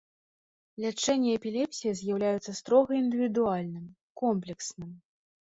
Лячэнне 0.85 1.35
эпілепсіі 1.39 1.93
з'яўляецца 1.99 2.51
строга 2.61 2.91
індывідуальным, 3.03 3.85
комплексным. 4.25 4.91